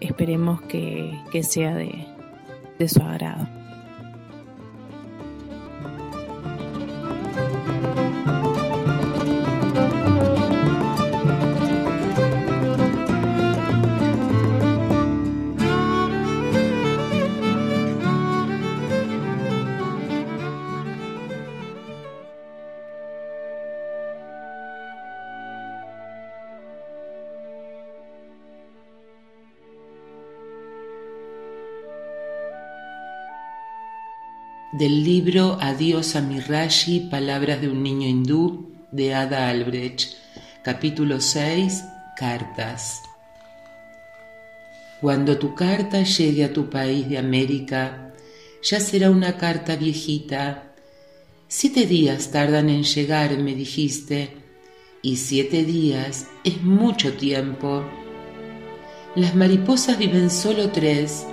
Esperemos 0.00 0.60
que, 0.62 1.16
sea 1.44 1.76
de, 1.76 2.15
de 2.78 2.88
su 2.88 3.02
agrado. 3.02 3.55
Del 34.72 35.04
libro 35.04 35.58
Adiós 35.60 36.16
a 36.16 36.20
Mirashi, 36.20 37.08
Palabras 37.08 37.60
de 37.60 37.68
un 37.68 37.82
niño 37.82 38.08
hindú, 38.08 38.72
de 38.90 39.14
Ada 39.14 39.48
Albrecht, 39.48 40.14
capítulo 40.62 41.20
6, 41.20 41.84
Cartas. 42.16 43.02
Cuando 45.00 45.38
tu 45.38 45.54
carta 45.54 46.02
llegue 46.02 46.44
a 46.44 46.52
tu 46.52 46.68
país 46.68 47.08
de 47.08 47.16
América, 47.16 48.12
ya 48.62 48.80
será 48.80 49.10
una 49.10 49.36
carta 49.36 49.76
viejita. 49.76 50.74
Siete 51.46 51.86
días 51.86 52.32
tardan 52.32 52.68
en 52.68 52.82
llegar, 52.82 53.38
me 53.38 53.54
dijiste, 53.54 54.30
y 55.00 55.16
siete 55.16 55.64
días 55.64 56.26
es 56.42 56.60
mucho 56.62 57.12
tiempo. 57.12 57.84
Las 59.14 59.34
mariposas 59.36 59.96
viven 59.96 60.28
solo 60.28 60.70
tres, 60.70 61.24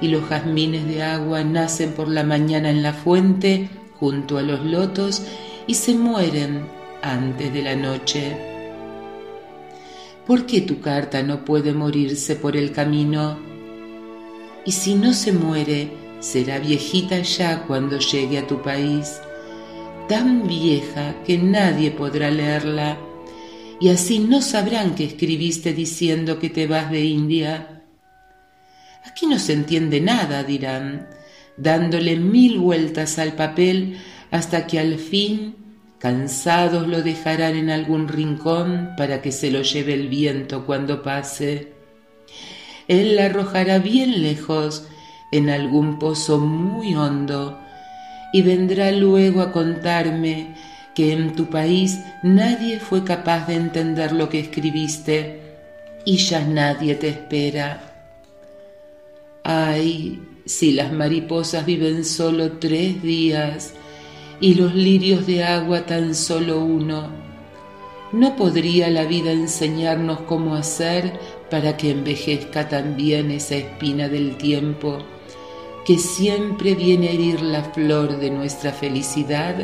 y 0.00 0.08
los 0.08 0.28
jazmines 0.28 0.86
de 0.86 1.02
agua 1.02 1.42
nacen 1.44 1.92
por 1.92 2.08
la 2.08 2.22
mañana 2.22 2.70
en 2.70 2.82
la 2.82 2.92
fuente 2.92 3.68
junto 3.98 4.38
a 4.38 4.42
los 4.42 4.64
lotos 4.64 5.22
y 5.66 5.74
se 5.74 5.94
mueren 5.94 6.66
antes 7.02 7.52
de 7.52 7.62
la 7.62 7.76
noche. 7.76 8.36
¿Por 10.26 10.46
qué 10.46 10.60
tu 10.60 10.80
carta 10.80 11.22
no 11.22 11.44
puede 11.44 11.72
morirse 11.72 12.36
por 12.36 12.56
el 12.56 12.72
camino? 12.72 13.38
Y 14.64 14.72
si 14.72 14.94
no 14.94 15.14
se 15.14 15.32
muere, 15.32 15.90
será 16.20 16.58
viejita 16.58 17.20
ya 17.20 17.62
cuando 17.62 17.98
llegue 17.98 18.38
a 18.38 18.46
tu 18.46 18.60
país, 18.60 19.20
tan 20.08 20.46
vieja 20.46 21.14
que 21.24 21.38
nadie 21.38 21.90
podrá 21.90 22.30
leerla, 22.30 22.98
y 23.80 23.88
así 23.88 24.18
no 24.18 24.42
sabrán 24.42 24.94
que 24.94 25.04
escribiste 25.04 25.72
diciendo 25.72 26.38
que 26.38 26.50
te 26.50 26.66
vas 26.66 26.90
de 26.90 27.04
India 27.04 27.77
Aquí 29.18 29.26
no 29.26 29.40
se 29.40 29.52
entiende 29.52 30.00
nada, 30.00 30.44
dirán, 30.44 31.08
dándole 31.56 32.14
mil 32.14 32.60
vueltas 32.60 33.18
al 33.18 33.32
papel 33.32 33.98
hasta 34.30 34.68
que 34.68 34.78
al 34.78 34.96
fin, 34.96 35.56
cansados, 35.98 36.86
lo 36.86 37.02
dejarán 37.02 37.56
en 37.56 37.68
algún 37.68 38.06
rincón 38.06 38.90
para 38.96 39.20
que 39.20 39.32
se 39.32 39.50
lo 39.50 39.62
lleve 39.62 39.94
el 39.94 40.06
viento 40.06 40.64
cuando 40.64 41.02
pase. 41.02 41.72
Él 42.86 43.16
la 43.16 43.24
arrojará 43.24 43.80
bien 43.80 44.22
lejos 44.22 44.86
en 45.32 45.50
algún 45.50 45.98
pozo 45.98 46.38
muy 46.38 46.94
hondo 46.94 47.58
y 48.32 48.42
vendrá 48.42 48.92
luego 48.92 49.40
a 49.42 49.50
contarme 49.50 50.54
que 50.94 51.12
en 51.12 51.34
tu 51.34 51.50
país 51.50 51.98
nadie 52.22 52.78
fue 52.78 53.02
capaz 53.02 53.48
de 53.48 53.56
entender 53.56 54.12
lo 54.12 54.28
que 54.28 54.38
escribiste 54.38 55.56
y 56.04 56.18
ya 56.18 56.40
nadie 56.44 56.94
te 56.94 57.08
espera. 57.08 57.87
Ay, 59.50 60.20
si 60.44 60.72
las 60.72 60.92
mariposas 60.92 61.64
viven 61.64 62.04
solo 62.04 62.58
tres 62.58 63.02
días 63.02 63.72
y 64.42 64.56
los 64.56 64.74
lirios 64.74 65.26
de 65.26 65.42
agua 65.42 65.86
tan 65.86 66.14
solo 66.14 66.62
uno, 66.62 67.08
¿no 68.12 68.36
podría 68.36 68.90
la 68.90 69.04
vida 69.04 69.32
enseñarnos 69.32 70.20
cómo 70.28 70.54
hacer 70.54 71.18
para 71.50 71.78
que 71.78 71.92
envejezca 71.92 72.68
también 72.68 73.30
esa 73.30 73.56
espina 73.56 74.10
del 74.10 74.36
tiempo 74.36 74.98
que 75.86 75.96
siempre 75.96 76.74
viene 76.74 77.08
a 77.08 77.12
herir 77.12 77.40
la 77.40 77.64
flor 77.64 78.18
de 78.20 78.30
nuestra 78.30 78.70
felicidad? 78.72 79.54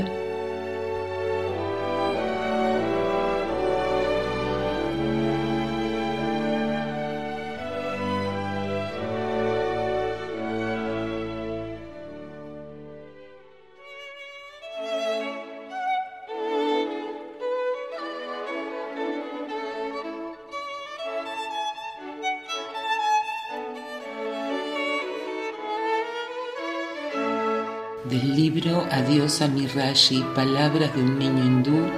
Libro 29.05 29.25
Adiós 29.25 29.43
a 29.43 29.49
Mirashi, 29.49 30.25
Palabras 30.35 30.95
de 30.95 31.03
un 31.03 31.19
niño 31.19 31.45
hindú 31.45 31.90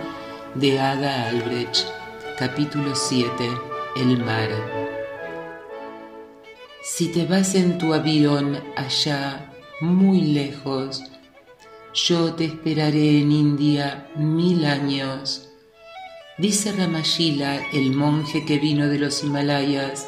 de 0.55 0.79
Ada 0.79 1.29
Albrecht, 1.29 1.87
capítulo 2.39 2.95
7, 2.95 3.51
El 3.97 4.19
mar. 4.25 4.49
Si 6.83 7.09
te 7.09 7.27
vas 7.27 7.55
en 7.55 7.79
tu 7.79 7.95
avión 7.95 8.59
allá, 8.77 9.53
muy 9.81 10.21
lejos, 10.21 11.03
yo 11.95 12.35
te 12.35 12.45
esperaré 12.45 13.21
en 13.21 13.33
India 13.33 14.09
mil 14.17 14.65
años. 14.65 15.49
Dice 16.39 16.73
Ramashila, 16.73 17.61
el 17.73 17.93
monje 17.93 18.45
que 18.45 18.59
vino 18.59 18.89
de 18.89 18.99
los 18.99 19.23
Himalayas, 19.23 20.07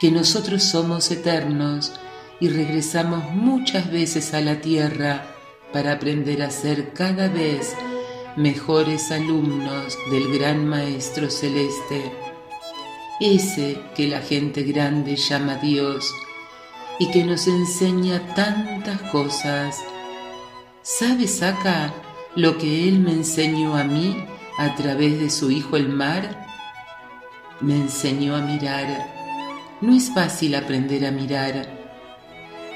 que 0.00 0.10
nosotros 0.10 0.62
somos 0.62 1.10
eternos 1.10 1.92
y 2.40 2.48
regresamos 2.48 3.30
muchas 3.32 3.90
veces 3.90 4.34
a 4.34 4.40
la 4.40 4.60
tierra 4.60 5.37
para 5.72 5.92
aprender 5.92 6.42
a 6.42 6.50
ser 6.50 6.92
cada 6.92 7.28
vez 7.28 7.74
mejores 8.36 9.10
alumnos 9.10 9.98
del 10.10 10.32
gran 10.32 10.66
Maestro 10.66 11.30
Celeste, 11.30 12.12
ese 13.20 13.80
que 13.94 14.06
la 14.06 14.20
gente 14.20 14.62
grande 14.62 15.16
llama 15.16 15.56
Dios 15.56 16.14
y 16.98 17.10
que 17.10 17.24
nos 17.24 17.46
enseña 17.46 18.34
tantas 18.34 19.00
cosas. 19.10 19.82
¿Sabes 20.82 21.42
acá 21.42 21.92
lo 22.34 22.58
que 22.58 22.88
Él 22.88 23.00
me 23.00 23.12
enseñó 23.12 23.76
a 23.76 23.84
mí 23.84 24.24
a 24.58 24.74
través 24.74 25.18
de 25.18 25.30
su 25.30 25.50
Hijo 25.50 25.76
el 25.76 25.88
mar? 25.88 26.46
Me 27.60 27.74
enseñó 27.74 28.36
a 28.36 28.40
mirar. 28.40 28.86
No 29.80 29.94
es 29.94 30.12
fácil 30.12 30.54
aprender 30.54 31.04
a 31.06 31.10
mirar. 31.10 31.76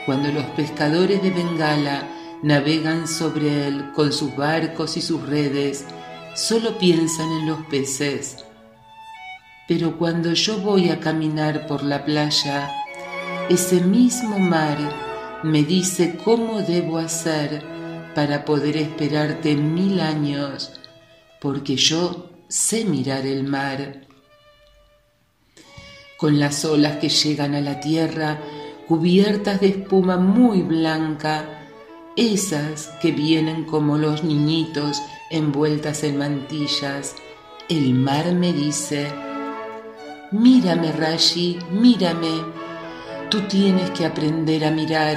Cuando 0.06 0.30
los 0.32 0.44
pescadores 0.46 1.22
de 1.22 1.30
Bengala 1.30 2.08
navegan 2.42 3.06
sobre 3.06 3.68
él 3.68 3.92
con 3.94 4.12
sus 4.12 4.34
barcos 4.36 4.96
y 4.96 5.00
sus 5.00 5.22
redes, 5.22 5.86
solo 6.34 6.76
piensan 6.78 7.30
en 7.32 7.46
los 7.46 7.64
peces. 7.66 8.44
Pero 9.68 9.96
cuando 9.96 10.32
yo 10.32 10.58
voy 10.58 10.90
a 10.90 10.98
caminar 10.98 11.66
por 11.66 11.84
la 11.84 12.04
playa, 12.04 12.70
ese 13.48 13.80
mismo 13.80 14.38
mar 14.38 14.76
me 15.44 15.62
dice 15.62 16.18
cómo 16.22 16.62
debo 16.62 16.98
hacer 16.98 17.62
para 18.14 18.44
poder 18.44 18.76
esperarte 18.76 19.54
mil 19.54 20.00
años, 20.00 20.72
porque 21.40 21.76
yo 21.76 22.30
sé 22.48 22.84
mirar 22.84 23.24
el 23.24 23.44
mar. 23.44 24.02
Con 26.16 26.38
las 26.38 26.64
olas 26.64 26.98
que 26.98 27.08
llegan 27.08 27.54
a 27.54 27.60
la 27.60 27.80
tierra, 27.80 28.40
cubiertas 28.86 29.60
de 29.60 29.68
espuma 29.68 30.18
muy 30.18 30.62
blanca, 30.62 31.61
esas 32.16 32.88
que 33.00 33.12
vienen 33.12 33.64
como 33.64 33.96
los 33.96 34.22
niñitos 34.22 35.00
envueltas 35.30 36.04
en 36.04 36.18
mantillas, 36.18 37.16
el 37.68 37.94
mar 37.94 38.32
me 38.32 38.52
dice, 38.52 39.08
mírame 40.30 40.92
Rashi, 40.92 41.58
mírame, 41.70 42.42
tú 43.30 43.40
tienes 43.42 43.90
que 43.90 44.04
aprender 44.04 44.64
a 44.64 44.70
mirar. 44.70 45.16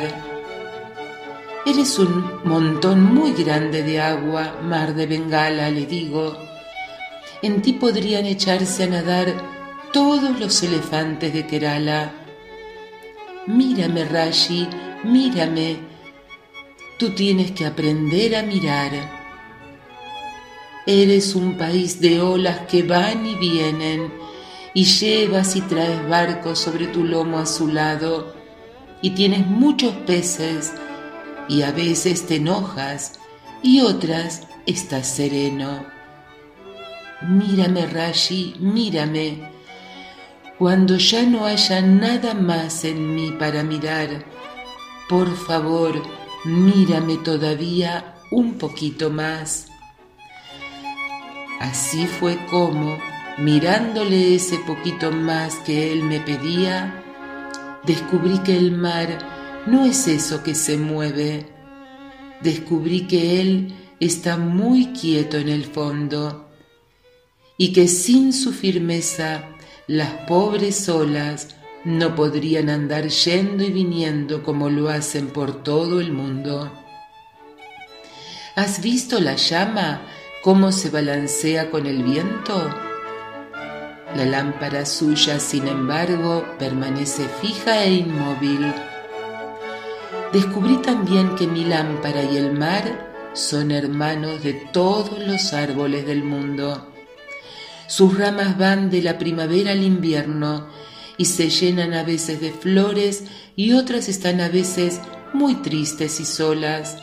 Eres 1.66 2.00
un 2.00 2.42
montón 2.46 3.04
muy 3.04 3.34
grande 3.34 3.84
de 3.84 4.00
agua, 4.00 4.60
mar 4.62 4.94
de 4.94 5.08
Bengala, 5.08 5.70
le 5.70 5.86
digo. 5.86 6.38
En 7.42 7.62
ti 7.62 7.74
podrían 7.74 8.26
echarse 8.26 8.84
a 8.84 8.88
nadar 8.88 9.34
todos 9.92 10.40
los 10.40 10.64
elefantes 10.64 11.34
de 11.34 11.46
Kerala. 11.46 12.14
Mírame, 13.48 14.06
Rashi, 14.06 14.68
mírame, 15.04 15.95
Tú 16.98 17.10
tienes 17.10 17.52
que 17.52 17.66
aprender 17.66 18.38
a 18.38 18.44
mirar. 18.44 18.92
Eres 20.88 21.36
un 21.36 21.58
país 21.58 22.00
de 22.00 22.22
olas 22.22 22.60
que 22.68 22.84
van 22.84 23.26
y 23.26 23.36
vienen 23.36 24.14
y 24.74 24.86
llevas 24.86 25.58
y 25.58 25.62
traes 25.62 26.08
barcos 26.08 26.60
sobre 26.60 26.88
tu 26.88 27.04
lomo 27.04 27.40
azulado 27.40 28.34
y 29.02 29.10
tienes 29.10 29.46
muchos 29.46 29.94
peces 30.08 30.74
y 31.50 31.64
a 31.64 31.72
veces 31.72 32.28
te 32.28 32.36
enojas 32.36 33.20
y 33.62 33.82
otras 33.82 34.48
estás 34.66 35.08
sereno. 35.08 35.86
Mírame, 37.28 37.88
Rashi, 37.88 38.56
mírame. 38.60 39.50
Cuando 40.58 40.96
ya 40.96 41.24
no 41.24 41.46
haya 41.46 41.82
nada 41.82 42.34
más 42.34 42.86
en 42.86 43.16
mí 43.16 43.36
para 43.38 43.64
mirar, 43.64 44.24
por 45.10 45.36
favor, 45.36 46.02
mírame 46.46 47.18
todavía 47.18 48.16
un 48.32 48.54
poquito 48.58 49.10
más. 49.10 49.68
Así 51.60 52.06
fue 52.06 52.38
como, 52.50 52.98
mirándole 53.38 54.36
ese 54.36 54.58
poquito 54.60 55.12
más 55.12 55.56
que 55.66 55.92
él 55.92 56.04
me 56.04 56.20
pedía, 56.20 57.04
descubrí 57.86 58.40
que 58.40 58.58
el 58.58 58.72
mar 58.72 59.18
no 59.66 59.86
es 59.86 60.08
eso 60.08 60.44
que 60.44 60.54
se 60.54 60.78
mueve. 60.78 61.48
Descubrí 62.42 63.08
que 63.08 63.42
él 63.42 63.74
está 64.00 64.38
muy 64.38 64.94
quieto 64.94 65.38
en 65.38 65.50
el 65.50 65.66
fondo 65.66 66.50
y 67.58 67.72
que 67.74 67.88
sin 67.88 68.34
su 68.34 68.52
firmeza 68.52 69.50
las 69.88 70.12
pobres 70.28 70.90
olas 70.90 71.55
no 71.86 72.16
podrían 72.16 72.70
andar 72.70 73.08
yendo 73.08 73.64
y 73.64 73.72
viniendo 73.72 74.42
como 74.42 74.70
lo 74.70 74.90
hacen 74.90 75.28
por 75.28 75.64
todo 75.64 76.02
el 76.02 76.12
mundo. 76.12 76.72
¿Has 78.56 78.82
visto 78.82 79.20
la 79.20 79.36
llama 79.36 80.02
cómo 80.44 80.72
se 80.72 80.90
balancea 80.90 81.70
con 81.70 81.86
el 81.86 82.02
viento? 82.04 82.70
La 84.16 84.26
lámpara 84.26 84.86
suya, 84.86 85.40
sin 85.40 85.68
embargo, 85.68 86.46
permanece 86.58 87.28
fija 87.42 87.84
e 87.84 87.94
inmóvil. 87.94 88.74
Descubrí 90.34 90.78
también 90.78 91.36
que 91.36 91.46
mi 91.46 91.66
lámpara 91.66 92.24
y 92.24 92.38
el 92.38 92.52
mar 92.54 93.30
son 93.34 93.70
hermanos 93.70 94.42
de 94.42 94.54
todos 94.54 95.20
los 95.20 95.54
árboles 95.54 96.08
del 96.08 96.24
mundo. 96.24 96.92
Sus 97.88 98.18
ramas 98.18 98.58
van 98.58 98.90
de 98.90 99.04
la 99.04 99.20
primavera 99.20 99.74
al 99.74 99.84
invierno 99.84 100.68
y 101.18 101.26
se 101.26 101.50
llenan 101.50 101.94
a 101.94 102.04
veces 102.04 102.42
de 102.42 102.52
flores 102.52 103.24
y 103.56 103.74
otras 103.74 104.10
están 104.10 104.42
a 104.42 104.50
veces 104.50 105.00
muy 105.34 105.56
tristes 105.56 106.20
y 106.20 106.26
solas. 106.26 106.98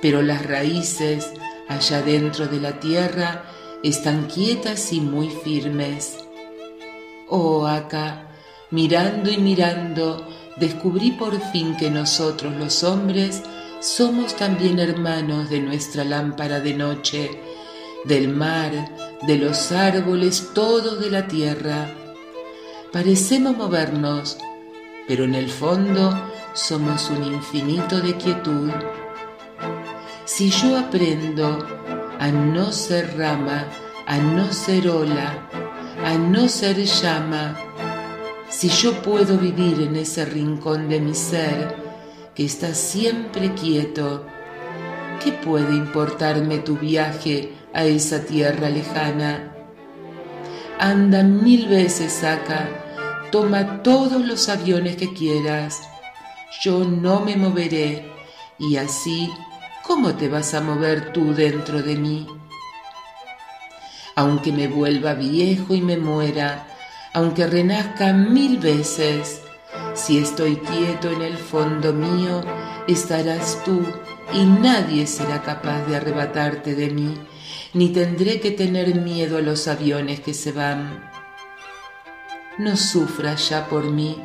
Pero 0.00 0.22
las 0.22 0.44
raíces 0.44 1.32
allá 1.68 2.02
dentro 2.02 2.46
de 2.46 2.60
la 2.60 2.80
tierra 2.80 3.44
están 3.82 4.26
quietas 4.26 4.92
y 4.92 5.00
muy 5.00 5.28
firmes. 5.28 6.18
Oh, 7.28 7.66
acá, 7.66 8.28
mirando 8.70 9.30
y 9.30 9.38
mirando, 9.38 10.26
descubrí 10.56 11.12
por 11.12 11.40
fin 11.52 11.76
que 11.76 11.90
nosotros 11.90 12.54
los 12.56 12.84
hombres 12.84 13.42
somos 13.80 14.36
también 14.36 14.78
hermanos 14.78 15.50
de 15.50 15.60
nuestra 15.60 16.04
lámpara 16.04 16.60
de 16.60 16.74
noche, 16.74 17.30
del 18.04 18.28
mar, 18.28 18.72
de 19.26 19.38
los 19.38 19.72
árboles, 19.72 20.50
todos 20.54 21.00
de 21.00 21.10
la 21.10 21.26
tierra 21.26 22.03
Parecemos 22.94 23.56
movernos, 23.56 24.38
pero 25.08 25.24
en 25.24 25.34
el 25.34 25.50
fondo 25.50 26.16
somos 26.52 27.10
un 27.10 27.24
infinito 27.24 28.00
de 28.00 28.16
quietud. 28.16 28.70
Si 30.24 30.48
yo 30.48 30.78
aprendo 30.78 31.58
a 32.20 32.28
no 32.28 32.70
ser 32.70 33.18
rama, 33.18 33.64
a 34.06 34.18
no 34.18 34.52
ser 34.52 34.88
ola, 34.88 35.48
a 36.04 36.14
no 36.14 36.48
ser 36.48 36.84
llama, 36.84 37.56
si 38.48 38.68
yo 38.68 38.92
puedo 39.02 39.38
vivir 39.38 39.80
en 39.80 39.96
ese 39.96 40.24
rincón 40.24 40.88
de 40.88 41.00
mi 41.00 41.14
ser 41.14 41.74
que 42.32 42.44
está 42.44 42.74
siempre 42.74 43.54
quieto, 43.54 44.24
¿qué 45.20 45.32
puede 45.32 45.74
importarme 45.74 46.58
tu 46.58 46.76
viaje 46.76 47.54
a 47.72 47.86
esa 47.86 48.20
tierra 48.20 48.70
lejana? 48.70 49.52
Anda 50.78 51.24
mil 51.24 51.66
veces 51.66 52.22
acá 52.22 52.82
toma 53.34 53.82
todos 53.82 54.24
los 54.24 54.48
aviones 54.48 54.94
que 54.94 55.12
quieras, 55.12 55.80
yo 56.62 56.84
no 56.84 57.18
me 57.18 57.36
moveré, 57.36 58.08
y 58.60 58.76
así, 58.76 59.28
¿cómo 59.82 60.14
te 60.14 60.28
vas 60.28 60.54
a 60.54 60.60
mover 60.60 61.12
tú 61.12 61.34
dentro 61.34 61.82
de 61.82 61.96
mí? 61.96 62.28
Aunque 64.14 64.52
me 64.52 64.68
vuelva 64.68 65.14
viejo 65.14 65.74
y 65.74 65.80
me 65.80 65.96
muera, 65.96 66.68
aunque 67.12 67.48
renazca 67.48 68.12
mil 68.12 68.58
veces, 68.58 69.40
si 69.94 70.18
estoy 70.18 70.54
quieto 70.54 71.10
en 71.10 71.22
el 71.22 71.36
fondo 71.36 71.92
mío, 71.92 72.40
estarás 72.86 73.60
tú 73.64 73.84
y 74.32 74.44
nadie 74.44 75.08
será 75.08 75.42
capaz 75.42 75.82
de 75.86 75.96
arrebatarte 75.96 76.76
de 76.76 76.90
mí, 76.90 77.18
ni 77.72 77.88
tendré 77.88 78.38
que 78.38 78.52
tener 78.52 78.94
miedo 78.94 79.38
a 79.38 79.40
los 79.40 79.66
aviones 79.66 80.20
que 80.20 80.34
se 80.34 80.52
van 80.52 81.13
no 82.58 82.76
sufras 82.76 83.48
ya 83.48 83.66
por 83.68 83.84
mí, 83.84 84.22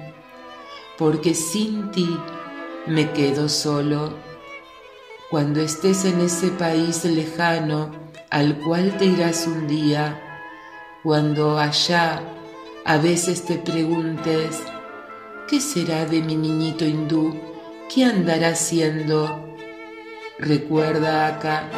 porque 0.97 1.33
sin 1.33 1.89
ti 1.91 2.19
me 2.85 3.11
quedo 3.11 3.49
solo. 3.49 4.13
Cuando 5.29 5.59
estés 5.61 6.05
en 6.05 6.21
ese 6.21 6.49
país 6.49 7.05
lejano 7.05 7.91
al 8.29 8.57
cual 8.59 8.97
te 8.97 9.05
irás 9.05 9.47
un 9.47 9.67
día, 9.67 10.21
cuando 11.03 11.57
allá 11.57 12.21
a 12.85 12.97
veces 12.97 13.45
te 13.45 13.57
preguntes, 13.57 14.61
¿qué 15.47 15.59
será 15.59 16.05
de 16.05 16.21
mi 16.21 16.35
niñito 16.35 16.85
hindú? 16.85 17.35
¿Qué 17.93 18.05
andará 18.05 18.49
haciendo? 18.49 19.55
Recuerda 20.37 21.27
acá 21.27 21.69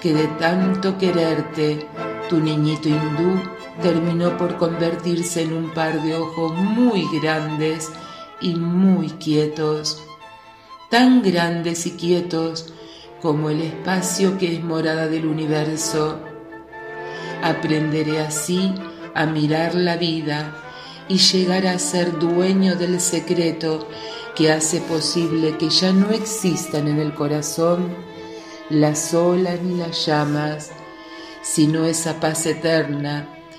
que 0.00 0.12
de 0.12 0.26
tanto 0.38 0.98
quererte, 0.98 1.86
tu 2.28 2.40
niñito 2.40 2.88
hindú 2.88 3.40
terminó 3.82 4.36
por 4.36 4.56
convertirse 4.56 5.42
en 5.42 5.52
un 5.52 5.70
par 5.70 6.02
de 6.02 6.16
ojos 6.16 6.52
muy 6.52 7.06
grandes 7.20 7.90
y 8.40 8.54
muy 8.54 9.10
quietos, 9.10 10.02
tan 10.90 11.22
grandes 11.22 11.86
y 11.86 11.92
quietos 11.92 12.72
como 13.22 13.50
el 13.50 13.62
espacio 13.62 14.38
que 14.38 14.54
es 14.54 14.62
morada 14.62 15.08
del 15.08 15.26
universo. 15.26 16.20
Aprenderé 17.42 18.20
así 18.20 18.74
a 19.14 19.26
mirar 19.26 19.74
la 19.74 19.96
vida 19.96 20.56
y 21.08 21.18
llegar 21.18 21.66
a 21.66 21.78
ser 21.78 22.18
dueño 22.18 22.76
del 22.76 23.00
secreto 23.00 23.88
que 24.34 24.52
hace 24.52 24.80
posible 24.80 25.56
que 25.56 25.68
ya 25.68 25.92
no 25.92 26.10
existan 26.10 26.88
en 26.88 26.98
el 26.98 27.14
corazón 27.14 27.94
las 28.70 29.14
olas 29.14 29.60
ni 29.62 29.76
las 29.76 30.04
llamas, 30.04 30.70
sino 31.42 31.86
esa 31.86 32.20
paz 32.20 32.44
eterna 32.46 33.37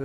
Ya 0.00 0.04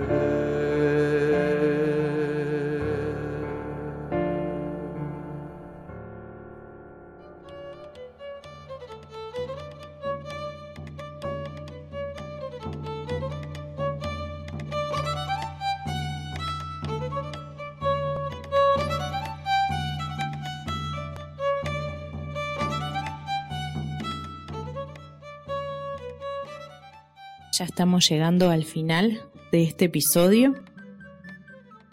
estamos 27.64 28.08
llegando 28.08 28.50
al 28.50 28.64
final 28.64 29.22
de 29.54 29.62
este 29.62 29.84
episodio. 29.84 30.52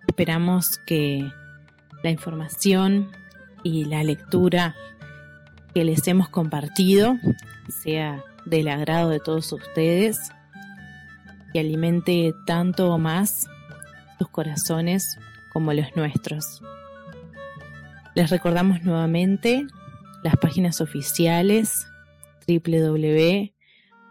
Esperamos 0.07 0.79
que 0.87 1.31
la 2.01 2.09
información 2.09 3.11
y 3.61 3.85
la 3.85 4.03
lectura 4.03 4.75
que 5.71 5.83
les 5.83 6.07
hemos 6.07 6.27
compartido 6.27 7.19
sea 7.83 8.23
del 8.47 8.67
agrado 8.67 9.09
de 9.09 9.19
todos 9.19 9.53
ustedes 9.53 10.31
y 11.53 11.59
alimente 11.59 12.33
tanto 12.47 12.91
o 12.91 12.97
más 12.97 13.45
sus 14.17 14.27
corazones 14.29 15.19
como 15.53 15.71
los 15.71 15.95
nuestros. 15.95 16.63
Les 18.15 18.31
recordamos 18.31 18.81
nuevamente 18.81 19.67
las 20.23 20.35
páginas 20.37 20.81
oficiales 20.81 21.85
www 22.47 23.53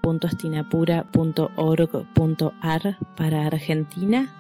www.astinapura.org.ar 0.02 2.98
para 3.16 3.46
Argentina 3.46 4.34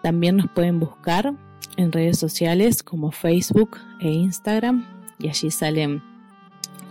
También 0.03 0.37
nos 0.37 0.47
pueden 0.49 0.79
buscar 0.79 1.33
en 1.75 1.91
redes 1.91 2.19
sociales 2.19 2.83
como 2.83 3.11
Facebook 3.11 3.77
e 3.99 4.11
Instagram 4.11 4.85
y 5.19 5.27
allí 5.29 5.49
salen 5.51 6.01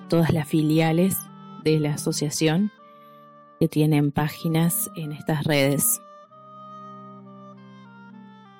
todas 0.09 0.33
las 0.33 0.49
filiales 0.49 1.19
de 1.65 1.81
la 1.81 1.95
asociación 1.95 2.71
que 3.59 3.67
tienen 3.69 4.13
páginas 4.13 4.91
en 4.97 5.13
estas 5.13 5.45
redes. 5.45 6.03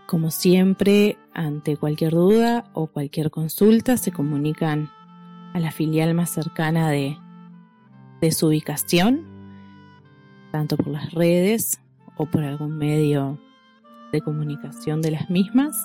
Como 0.07 0.31
siempre, 0.31 1.19
ante 1.35 1.77
cualquier 1.77 2.13
duda 2.13 2.71
o 2.75 2.87
cualquier 2.87 3.33
consulta, 3.33 3.97
se 3.97 4.13
comunican 4.13 4.89
a 5.53 5.59
la 5.59 5.73
filial 5.73 6.15
más 6.15 6.31
cercana 6.31 6.91
de, 6.91 7.19
su 8.31 8.47
ubicación, 8.47 9.25
tanto 10.53 10.77
por 10.77 10.89
las 10.89 11.13
redes 11.13 11.81
o 12.17 12.27
por 12.27 12.45
algún 12.45 12.79
medio 12.79 13.41
de 14.13 14.21
comunicación 14.21 15.03
de 15.03 15.11
las 15.11 15.29
mismas. 15.29 15.77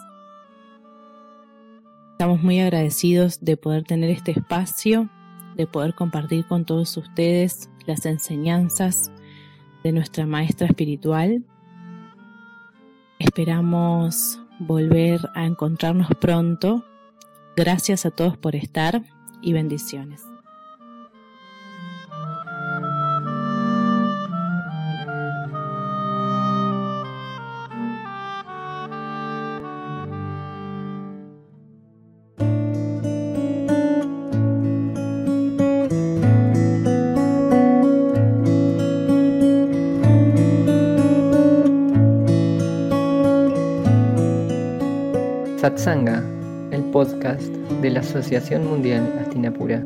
Estamos 2.12 2.44
muy 2.44 2.60
agradecidos 2.60 3.44
de 3.44 3.58
poder 3.58 3.84
tener 3.86 4.12
este 4.12 4.32
espacio, 4.32 5.10
de 5.56 5.66
poder 5.66 5.96
compartir 5.96 6.46
con 6.46 6.66
todos 6.66 6.96
ustedes 6.96 7.72
las 7.88 8.06
enseñanzas 8.06 9.12
de 9.84 9.92
nuestra 9.92 10.28
maestra 10.28 10.68
espiritual 10.68 11.44
Esperamos 13.22 14.40
volver 14.58 15.30
a 15.36 15.46
encontrarnos 15.46 16.08
pronto. 16.20 16.84
Gracias 17.56 18.04
a 18.08 18.10
todos 18.10 18.36
por 18.36 18.56
estar 18.56 19.04
y 19.44 19.54
bendiciones. 19.54 20.31
Satsanga, 45.72 46.22
el 46.72 46.84
podcast 46.92 47.42
de 47.82 47.90
la 47.92 48.02
Asociación 48.02 48.68
Mundial 48.68 49.20
Astinapura. 49.22 49.82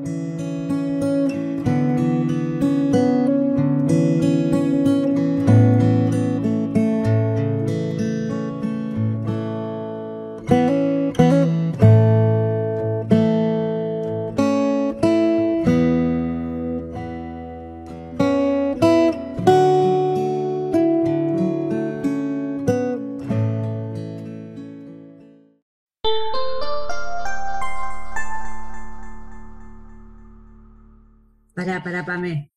Para, 31.85 32.03
Pame. 32.05 32.51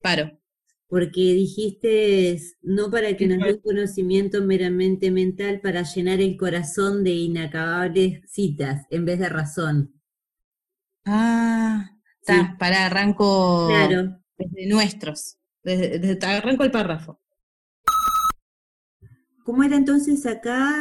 Paro. 0.00 0.30
porque 0.88 1.20
dijiste 1.34 2.36
no 2.62 2.90
para 2.90 3.16
que 3.16 3.26
nos 3.26 3.38
dé 3.44 3.52
un 3.54 3.60
conocimiento 3.60 4.42
meramente 4.42 5.10
mental, 5.10 5.60
para 5.60 5.82
llenar 5.82 6.20
el 6.20 6.36
corazón 6.36 7.04
de 7.04 7.10
inacabables 7.10 8.22
citas 8.30 8.86
en 8.90 9.04
vez 9.04 9.18
de 9.18 9.28
razón. 9.28 9.94
Ah, 11.04 11.90
está, 12.20 12.56
para 12.58 12.86
arranco 12.86 13.66
Claro. 13.68 14.20
desde 14.38 14.66
nuestros, 14.68 15.36
desde, 15.62 15.98
desde- 15.98 16.26
arranco 16.26 16.64
el 16.64 16.70
párrafo. 16.70 17.20
¿Cómo 19.44 19.62
era 19.64 19.76
entonces 19.76 20.26
acá? 20.26 20.76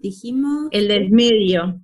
Dijimos. 0.00 0.68
El 0.70 0.88
del 0.88 1.10
medio 1.10 1.80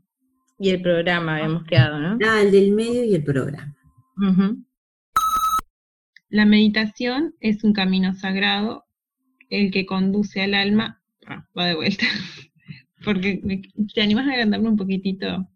y 0.59 0.71
el 0.71 0.83
programa 0.83 1.37
habíamos 1.37 1.65
quedado, 1.65 1.99
¿no? 1.99 2.19
Ah, 2.25 2.43
el 2.43 2.51
del 2.53 2.73
medio 2.73 3.05
y 3.05 3.15
el 3.15 3.25
programa. 3.25 3.77
Ujú. 4.17 4.65
La 6.31 6.47
meditación 6.47 7.35
es 7.41 7.65
un 7.65 7.73
camino 7.73 8.15
sagrado, 8.15 8.85
el 9.51 9.73
que 9.73 9.85
conduce 9.85 10.41
al 10.41 10.55
alma. 10.55 11.03
Ah, 11.27 11.47
va 11.59 11.67
de 11.67 11.75
vuelta. 11.75 12.07
Porque 13.05 13.43
te 13.95 14.01
animas 14.01 14.29
a 14.29 14.33
agrandarme 14.33 14.69
un 14.69 14.77
poquito. 14.77 15.50